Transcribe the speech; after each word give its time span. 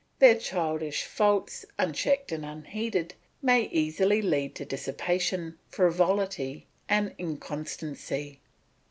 Their 0.17 0.33
childish 0.33 1.03
faults, 1.03 1.63
unchecked 1.77 2.31
and 2.31 2.43
unheeded, 2.43 3.13
may 3.39 3.65
easily 3.65 4.19
lead 4.19 4.55
to 4.55 4.65
dissipation, 4.65 5.59
frivolity, 5.69 6.65
and 6.89 7.13
inconstancy. 7.19 8.39